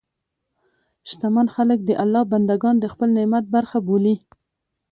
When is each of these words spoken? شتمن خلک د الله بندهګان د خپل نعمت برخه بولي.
شتمن 1.09 1.47
خلک 1.55 1.79
د 1.85 1.89
الله 2.03 2.23
بندهګان 2.31 2.75
د 2.79 2.85
خپل 2.93 3.09
نعمت 3.17 3.45
برخه 3.55 3.77
بولي. 3.87 4.15